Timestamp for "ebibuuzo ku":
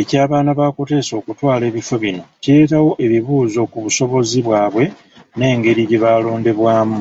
3.04-3.78